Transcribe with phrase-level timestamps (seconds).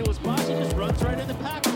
[0.00, 0.48] into his box.
[0.48, 1.66] He just runs right in the pack.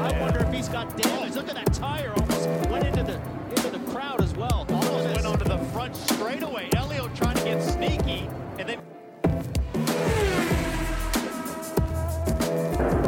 [0.00, 1.34] I wonder if he's got damage.
[1.34, 2.12] Look at that tire.
[2.16, 3.20] Almost went into the
[3.50, 4.66] into the crowd as well.
[4.68, 6.68] Almost went onto the front straightaway.
[6.76, 8.28] Elio trying to get sneaky,
[8.58, 8.80] and then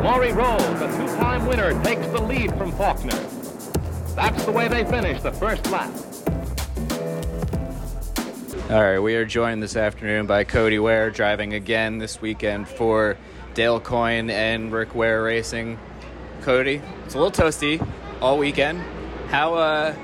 [0.02, 3.18] Maury Rolls, the two-time winner, takes the lead from Faulkner.
[4.14, 5.90] That's the way they finish the first lap.
[8.68, 13.16] All right, we are joined this afternoon by Cody Ware, driving again this weekend for
[13.54, 15.78] Dale Coyne and Rick Ware Racing.
[16.42, 17.86] Cody, it's a little toasty
[18.20, 18.82] all weekend.
[19.28, 19.94] How uh,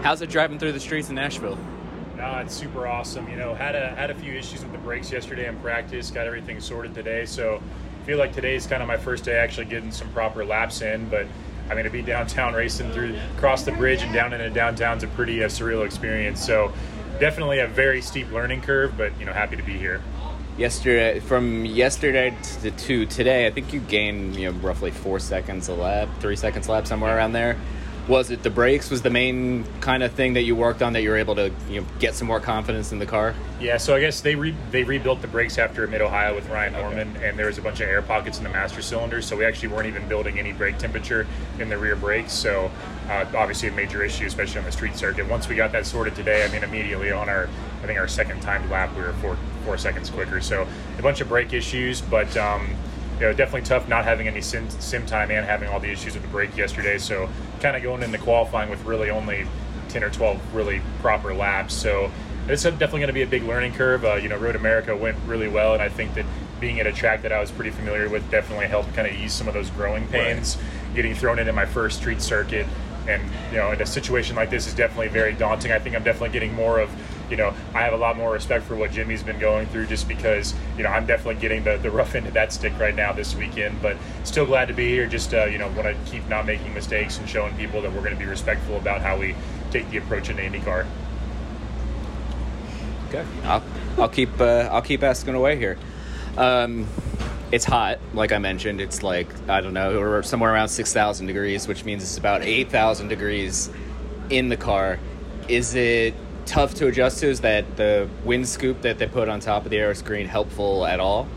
[0.00, 1.58] how's it driving through the streets in Nashville?
[2.16, 3.28] No, it's super awesome.
[3.28, 6.10] You know, had a had a few issues with the brakes yesterday in practice.
[6.10, 7.62] Got everything sorted today, so
[8.00, 10.80] I feel like today is kind of my first day actually getting some proper laps
[10.80, 11.06] in.
[11.10, 11.26] But
[11.68, 15.02] I mean, to be downtown racing through across the bridge and down into downtown is
[15.02, 16.42] a pretty uh, surreal experience.
[16.42, 16.72] So
[17.20, 20.02] definitely a very steep learning curve, but you know, happy to be here.
[20.56, 25.68] Yesterday, from yesterday to, to today, I think you gained you know roughly four seconds
[25.68, 27.56] a lap, three seconds a lap, somewhere around there.
[28.10, 31.02] Was it the brakes was the main kind of thing that you worked on that
[31.02, 33.36] you were able to you know get some more confidence in the car?
[33.60, 36.72] Yeah, so I guess they re- they rebuilt the brakes after Mid Ohio with Ryan
[36.72, 39.44] Norman, and there was a bunch of air pockets in the master cylinder, so we
[39.44, 41.24] actually weren't even building any brake temperature
[41.60, 42.32] in the rear brakes.
[42.32, 42.72] So
[43.08, 45.28] uh, obviously a major issue, especially on the street circuit.
[45.28, 47.48] Once we got that sorted today, I mean immediately on our
[47.80, 50.40] I think our second timed lap we were four four seconds quicker.
[50.40, 50.66] So
[50.98, 52.36] a bunch of brake issues, but.
[52.36, 52.74] Um,
[53.20, 56.14] you know, definitely tough not having any sim, sim time and having all the issues
[56.14, 56.96] with the brake yesterday.
[56.96, 57.28] So,
[57.60, 59.46] kind of going into qualifying with really only
[59.90, 61.74] 10 or 12 really proper laps.
[61.74, 62.10] So,
[62.48, 64.04] it's definitely going to be a big learning curve.
[64.04, 66.24] Uh, you know, Road America went really well, and I think that
[66.60, 69.32] being at a track that I was pretty familiar with definitely helped kind of ease
[69.32, 70.56] some of those growing pains.
[70.56, 70.94] Right.
[70.96, 72.66] Getting thrown into my first street circuit,
[73.06, 75.72] and you know, in a situation like this is definitely very daunting.
[75.72, 76.90] I think I'm definitely getting more of
[77.30, 80.08] you know, I have a lot more respect for what Jimmy's been going through just
[80.08, 83.12] because, you know, I'm definitely getting the, the rough end of that stick right now
[83.12, 83.80] this weekend.
[83.80, 85.06] But still glad to be here.
[85.06, 88.02] Just, uh, you know, want to keep not making mistakes and showing people that we're
[88.02, 89.34] going to be respectful about how we
[89.70, 90.86] take the approach into IndyCar.
[93.08, 93.24] Okay.
[93.44, 93.62] I'll,
[93.98, 95.78] I'll keep uh, I'll keep asking away here.
[96.36, 96.86] Um,
[97.52, 98.80] it's hot, like I mentioned.
[98.80, 102.42] It's like I don't know, we're somewhere around six thousand degrees, which means it's about
[102.42, 103.70] eight thousand degrees
[104.30, 105.00] in the car.
[105.48, 106.14] Is it
[106.50, 107.28] tough to adjust to?
[107.28, 110.84] Is that the wind scoop that they put on top of the aero screen helpful
[110.84, 111.28] at all?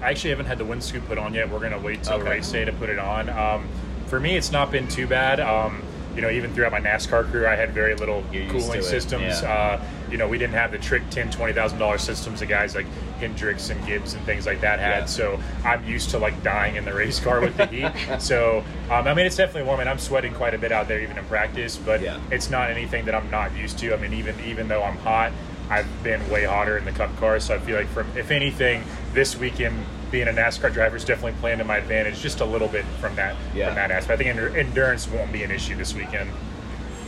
[0.00, 1.50] I actually haven't had the wind scoop put on yet.
[1.50, 2.30] We're going to wait till okay.
[2.30, 3.28] race day to put it on.
[3.28, 3.68] Um,
[4.06, 5.40] for me, it's not been too bad.
[5.40, 5.82] Um,
[6.14, 9.42] you know, even throughout my NASCAR career, I had very little You're cooling systems.
[9.42, 9.52] Yeah.
[9.52, 12.74] Uh, you know, we didn't have the trick ten, twenty thousand dollars systems that guys
[12.74, 12.86] like
[13.18, 15.00] Hendricks and Gibbs and things like that had.
[15.00, 15.06] Yeah.
[15.06, 17.92] So I'm used to like dying in the race car with the heat.
[18.20, 21.00] so um, I mean, it's definitely warm, and I'm sweating quite a bit out there
[21.00, 21.76] even in practice.
[21.76, 22.20] But yeah.
[22.30, 23.94] it's not anything that I'm not used to.
[23.94, 25.32] I mean, even even though I'm hot,
[25.68, 27.38] I've been way hotter in the Cup car.
[27.40, 28.82] So I feel like from if anything,
[29.12, 32.68] this weekend being a NASCAR driver is definitely playing to my advantage just a little
[32.68, 33.66] bit from that yeah.
[33.66, 34.20] from that aspect.
[34.20, 36.30] I think endurance won't be an issue this weekend.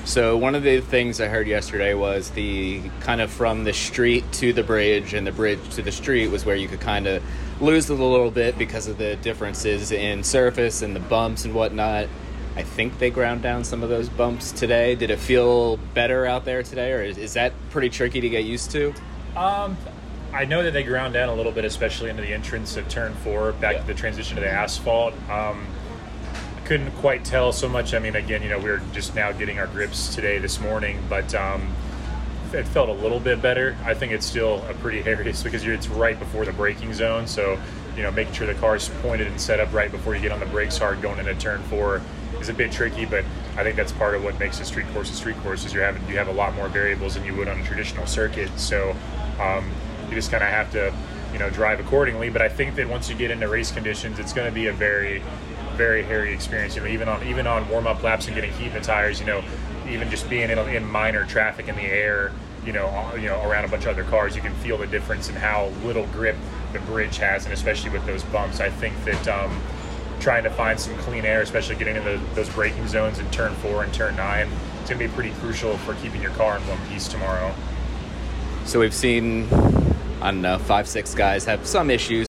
[0.05, 4.25] So one of the things I heard yesterday was the kind of from the street
[4.33, 7.23] to the bridge and the bridge to the street was where you could kind of
[7.63, 11.55] lose it a little bit because of the differences in surface and the bumps and
[11.55, 12.09] whatnot.
[12.57, 14.97] I think they ground down some of those bumps today.
[14.97, 18.45] Did it feel better out there today, or is, is that pretty tricky to get
[18.45, 18.93] used to?
[19.37, 19.77] Um,
[20.35, 23.15] I know that they ground down a little bit, especially into the entrance of turn
[23.15, 23.81] four, back yeah.
[23.83, 25.15] to the transition to the asphalt.
[25.31, 25.67] Um,
[26.65, 27.95] couldn't quite tell so much.
[27.95, 30.99] I mean, again, you know, we are just now getting our grips today, this morning,
[31.09, 31.75] but um,
[32.53, 33.77] it felt a little bit better.
[33.84, 37.27] I think it's still a pretty hairy because it's right before the braking zone.
[37.27, 37.59] So,
[37.97, 40.41] you know, making sure the car's pointed and set up right before you get on
[40.41, 42.00] the brakes hard going into turn four
[42.41, 43.05] is a bit tricky.
[43.05, 43.25] But
[43.56, 45.84] I think that's part of what makes a street course a street course is you're
[45.84, 48.50] having you have a lot more variables than you would on a traditional circuit.
[48.59, 48.94] So
[49.41, 49.71] um,
[50.09, 50.94] you just kind of have to,
[51.33, 52.31] you know, drive accordingly.
[52.31, 54.73] But I think that once you get into race conditions, it's going to be a
[54.73, 55.23] very
[55.75, 56.77] very hairy experience.
[56.77, 59.20] You know, even on even on warm up laps and getting heat in the tires.
[59.20, 59.44] You know,
[59.88, 62.32] even just being in, in minor traffic in the air.
[62.64, 65.29] You know, you know, around a bunch of other cars, you can feel the difference
[65.29, 66.37] in how little grip
[66.73, 68.61] the bridge has, and especially with those bumps.
[68.61, 69.61] I think that um,
[70.20, 73.82] trying to find some clean air, especially getting into those braking zones in turn four
[73.82, 74.49] and turn nine,
[74.81, 77.52] it's going to be pretty crucial for keeping your car in one piece tomorrow.
[78.64, 79.52] So we've seen,
[80.20, 82.29] I don't know, five, six guys have some issues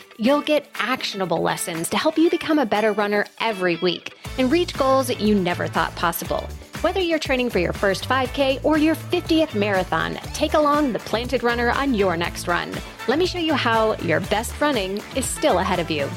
[0.17, 4.77] You'll get actionable lessons to help you become a better runner every week and reach
[4.77, 6.47] goals that you never thought possible.
[6.81, 11.43] Whether you're training for your first 5K or your 50th marathon, take along the Planted
[11.43, 12.71] Runner on your next run.
[13.07, 16.09] Let me show you how your best running is still ahead of you.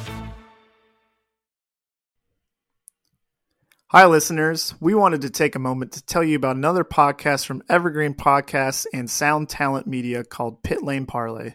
[3.88, 4.74] Hi, listeners.
[4.80, 8.86] We wanted to take a moment to tell you about another podcast from Evergreen Podcasts
[8.92, 11.54] and Sound Talent Media called Pit Lane Parlay.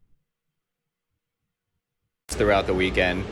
[2.31, 3.25] Throughout the weekend,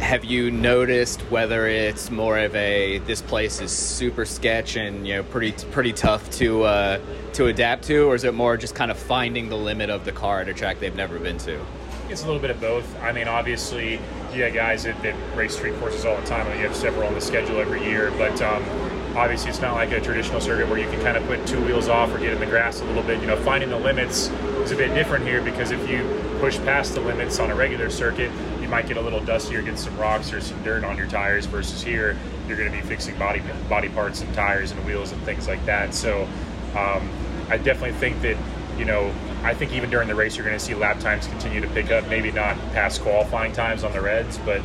[0.00, 5.16] have you noticed whether it's more of a this place is super sketch and you
[5.16, 7.00] know pretty pretty tough to uh,
[7.34, 10.12] to adapt to, or is it more just kind of finding the limit of the
[10.12, 11.60] car at a track they've never been to?
[12.08, 12.86] It's a little bit of both.
[13.02, 13.98] I mean, obviously,
[14.34, 16.46] yeah, guys that, that race street courses all the time.
[16.48, 18.62] Mean, you have several on the schedule every year, but um,
[19.16, 21.88] obviously, it's not like a traditional circuit where you can kind of put two wheels
[21.88, 23.20] off or get in the grass a little bit.
[23.20, 24.28] You know, finding the limits
[24.62, 26.02] is a bit different here because if you
[26.44, 28.30] push past the limits on a regular circuit,
[28.60, 31.06] you might get a little dusty or get some rocks or some dirt on your
[31.06, 31.46] tires.
[31.46, 35.22] Versus here, you're going to be fixing body body parts and tires and wheels and
[35.22, 35.94] things like that.
[35.94, 36.24] So,
[36.76, 37.08] um,
[37.48, 38.36] I definitely think that
[38.76, 39.10] you know
[39.42, 41.90] I think even during the race, you're going to see lap times continue to pick
[41.90, 42.06] up.
[42.08, 44.60] Maybe not past qualifying times on the Reds, but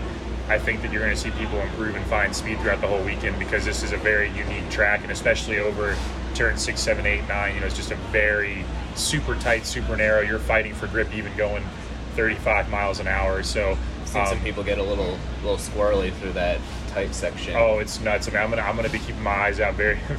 [0.50, 3.04] I think that you're going to see people improve and find speed throughout the whole
[3.06, 5.96] weekend because this is a very unique track, and especially over
[6.36, 7.56] turn six, seven, eight, nine.
[7.56, 10.22] You know, it's just a very super tight, super narrow.
[10.22, 11.64] You're fighting for grip, even going
[12.16, 13.44] 35 miles an hour.
[13.44, 16.60] So, um, some people get a little, little squirrely through that
[16.90, 17.56] tight section.
[17.56, 18.28] Oh, it's nuts.
[18.28, 20.00] I mean, I'm gonna, I'm gonna be keeping my eyes out very.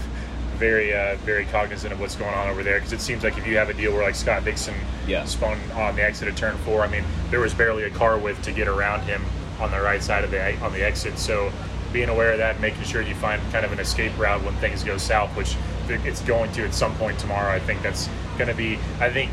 [0.61, 3.47] very uh, very cognizant of what's going on over there because it seems like if
[3.47, 4.75] you have a deal where like Scott Dixon
[5.07, 5.25] yeah.
[5.25, 8.43] spun on the exit of turn four, I mean there was barely a car width
[8.43, 9.25] to get around him
[9.59, 11.19] on the right side of the on the exit.
[11.19, 11.51] So
[11.93, 14.55] being aware of that, and making sure you find kind of an escape route when
[14.57, 15.57] things go south, which
[15.89, 17.51] it's going to at some point tomorrow.
[17.51, 18.09] I think that's
[18.41, 18.79] going to be.
[19.01, 19.31] I think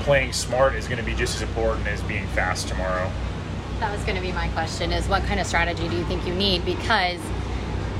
[0.00, 3.10] playing smart is going to be just as important as being fast tomorrow.
[3.78, 6.26] That was going to be my question: is what kind of strategy do you think
[6.26, 6.64] you need?
[6.64, 7.20] Because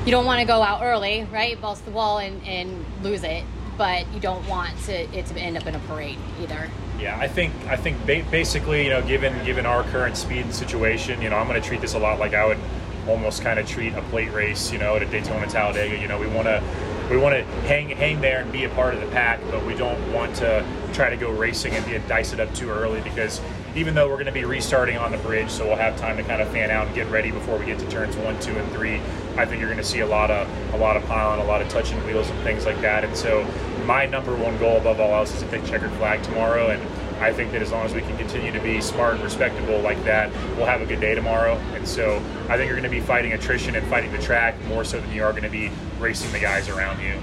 [0.05, 1.59] you don't want to go out early, right?
[1.61, 3.45] Bust the wall and, and lose it,
[3.77, 6.69] but you don't want to, it to end up in a parade either.
[6.99, 10.53] Yeah, I think I think ba- basically, you know, given given our current speed and
[10.53, 12.59] situation, you know, I'm going to treat this a lot like I would
[13.07, 15.97] almost kind of treat a plate race, you know, at a Daytona Talladega.
[15.97, 16.61] You know, we want to
[17.09, 19.73] we want to hang hang there and be a part of the pack, but we
[19.73, 23.41] don't want to try to go racing and be dice it up too early because
[23.75, 26.23] even though we're going to be restarting on the bridge, so we'll have time to
[26.23, 28.71] kind of fan out and get ready before we get to turns one, two, and
[28.71, 29.01] three.
[29.37, 31.61] I think you're going to see a lot of a lot of piling, a lot
[31.61, 33.03] of touching wheels and things like that.
[33.03, 33.47] And so,
[33.85, 36.67] my number one goal above all else is to pick checkered flag tomorrow.
[36.69, 36.81] And
[37.19, 40.01] I think that as long as we can continue to be smart and respectable like
[40.05, 41.55] that, we'll have a good day tomorrow.
[41.73, 44.83] And so, I think you're going to be fighting attrition and fighting the track more
[44.83, 47.19] so than you are going to be racing the guys around you.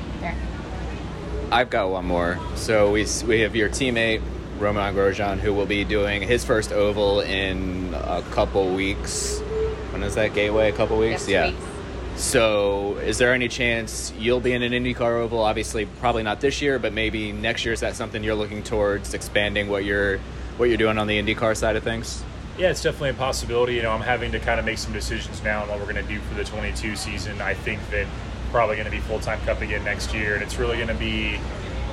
[1.50, 2.38] I've got one more.
[2.56, 4.20] So we we have your teammate
[4.58, 9.40] Romain Grosjean, who will be doing his first oval in a couple weeks.
[9.90, 10.70] When is that Gateway?
[10.70, 11.28] A couple weeks?
[11.28, 11.50] yeah.
[11.50, 11.75] Weeks.
[12.16, 15.40] So, is there any chance you'll be in an IndyCar oval?
[15.40, 17.74] Obviously, probably not this year, but maybe next year.
[17.74, 20.18] Is that something you're looking towards expanding what you're
[20.56, 22.24] what you're doing on the IndyCar side of things?
[22.56, 23.74] Yeah, it's definitely a possibility.
[23.74, 26.06] You know, I'm having to kind of make some decisions now on what we're going
[26.06, 27.42] to do for the 22 season.
[27.42, 28.06] I think that
[28.50, 30.94] probably going to be full time Cup again next year, and it's really going to
[30.94, 31.38] be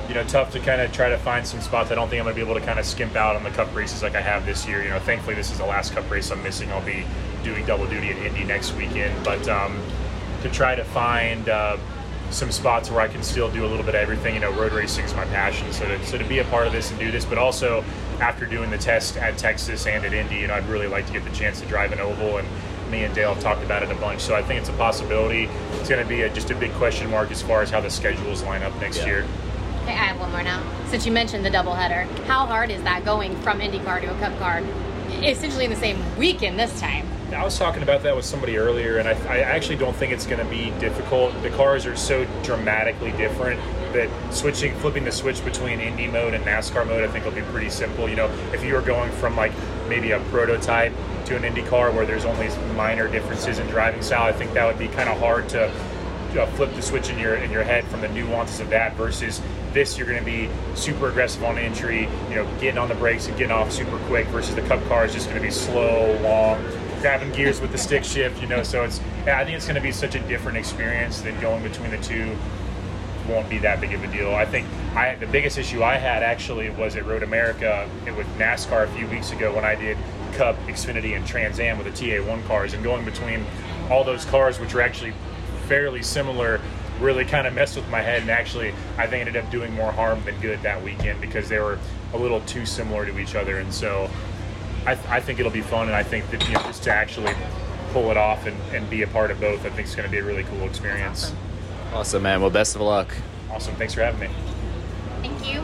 [0.08, 1.90] you know, tough to kind of try to find some spots.
[1.90, 3.50] I don't think I'm going to be able to kind of skimp out on the
[3.50, 4.82] cup races like I have this year.
[4.82, 6.70] You know, thankfully this is the last cup race I'm missing.
[6.70, 7.04] I'll be
[7.42, 9.78] doing double duty at Indy next weekend, but um,
[10.44, 11.76] to try to find uh,
[12.30, 14.34] some spots where I can still do a little bit of everything.
[14.34, 16.72] You know, road racing is my passion, so to, so to be a part of
[16.72, 17.84] this and do this, but also
[18.20, 21.12] after doing the test at Texas and at Indy, you know, I'd really like to
[21.12, 22.46] get the chance to drive an oval and
[22.90, 25.44] me and Dale have talked about it a bunch, so I think it's a possibility.
[25.80, 27.90] It's going to be a, just a big question mark as far as how the
[27.90, 29.06] schedules line up next Yeah.
[29.06, 29.26] year.
[29.82, 30.62] Okay, I have one more now.
[30.88, 34.38] Since you mentioned the doubleheader, how hard is that going from IndyCar to a Cup
[34.38, 34.62] car
[35.22, 37.06] essentially in the same weekend this time.
[37.34, 40.26] I was talking about that with somebody earlier, and I, I actually don't think it's
[40.26, 41.40] going to be difficult.
[41.42, 43.60] The cars are so dramatically different
[43.92, 47.42] that switching, flipping the switch between Indy mode and NASCAR mode, I think will be
[47.42, 48.08] pretty simple.
[48.08, 49.52] You know, if you were going from like
[49.88, 50.92] maybe a prototype
[51.26, 54.66] to an Indy car where there's only minor differences in driving style, I think that
[54.66, 55.72] would be kind of hard to
[56.56, 59.40] flip the switch in your in your head from the nuances of that versus
[59.72, 63.28] this you're going to be super aggressive on entry you know getting on the brakes
[63.28, 66.18] and getting off super quick versus the cup car is just going to be slow
[66.22, 66.60] long
[67.04, 69.74] grabbing gears with the stick shift you know so it's yeah, i think it's going
[69.74, 72.34] to be such a different experience than going between the two.
[73.28, 74.34] Won't be that big of a deal.
[74.34, 78.84] I think i the biggest issue i had actually was at road america with nascar
[78.84, 79.98] a few weeks ago when i did
[80.32, 83.44] cup xfinity and trans am with the ta1 cars and going between
[83.90, 85.12] all those cars which are actually
[85.66, 86.58] fairly similar
[87.00, 89.92] really kind of messed with my head and actually I think ended up doing more
[89.92, 91.78] harm than good that weekend because they were
[92.14, 94.08] a little too similar to each other and so
[94.86, 97.32] I, I think it'll be fun and I think that you know, just to actually
[97.92, 100.12] pull it off and, and be a part of both I think it's going to
[100.12, 101.94] be a really cool experience awesome.
[101.94, 103.14] awesome man well best of luck
[103.50, 104.28] awesome thanks for having me
[105.22, 105.62] thank you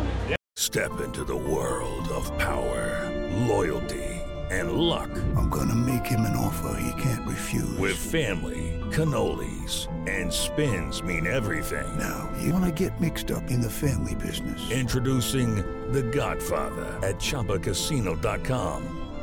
[0.56, 3.10] step into the world of power
[3.46, 4.10] loyalty
[4.50, 5.10] and luck.
[5.36, 7.78] I'm gonna make him an offer he can't refuse.
[7.78, 11.86] With family, cannolis, and spins mean everything.
[11.98, 14.70] Now, you wanna get mixed up in the family business.
[14.70, 15.56] Introducing
[15.92, 18.99] The Godfather at ChumbaCasino.com.